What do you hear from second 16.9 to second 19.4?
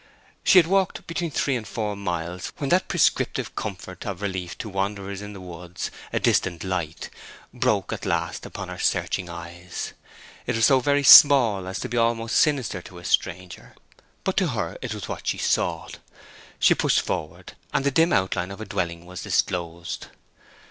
forward, and the dim outline of a dwelling was